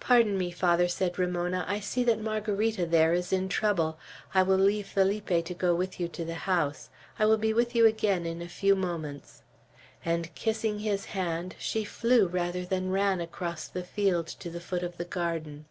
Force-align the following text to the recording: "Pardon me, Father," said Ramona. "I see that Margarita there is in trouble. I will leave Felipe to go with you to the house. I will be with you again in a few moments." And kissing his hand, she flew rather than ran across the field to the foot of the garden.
"Pardon 0.00 0.38
me, 0.38 0.50
Father," 0.50 0.88
said 0.88 1.18
Ramona. 1.18 1.62
"I 1.68 1.78
see 1.78 2.02
that 2.04 2.22
Margarita 2.22 2.86
there 2.86 3.12
is 3.12 3.34
in 3.34 3.50
trouble. 3.50 3.98
I 4.32 4.42
will 4.42 4.56
leave 4.56 4.86
Felipe 4.86 5.44
to 5.44 5.52
go 5.52 5.74
with 5.74 6.00
you 6.00 6.08
to 6.08 6.24
the 6.24 6.36
house. 6.48 6.88
I 7.18 7.26
will 7.26 7.36
be 7.36 7.52
with 7.52 7.74
you 7.74 7.84
again 7.84 8.24
in 8.24 8.40
a 8.40 8.48
few 8.48 8.74
moments." 8.74 9.42
And 10.02 10.34
kissing 10.34 10.78
his 10.78 11.04
hand, 11.04 11.54
she 11.58 11.84
flew 11.84 12.28
rather 12.28 12.64
than 12.64 12.90
ran 12.92 13.20
across 13.20 13.68
the 13.68 13.84
field 13.84 14.26
to 14.28 14.48
the 14.48 14.60
foot 14.62 14.82
of 14.82 14.96
the 14.96 15.04
garden. 15.04 15.66